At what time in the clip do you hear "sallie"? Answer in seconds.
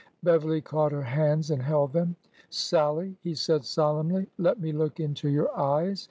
2.49-3.17